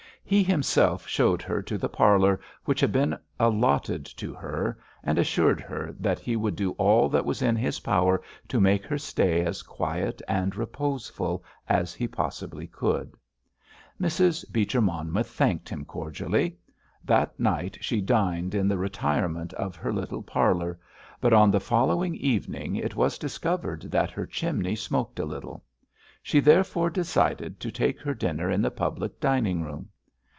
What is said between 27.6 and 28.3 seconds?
take her